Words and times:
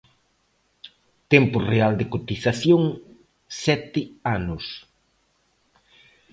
Tempo 1.31 1.57
real 1.71 1.93
de 1.99 2.05
cotización: 2.13 2.81
sete 3.65 4.01
anos. 4.37 4.65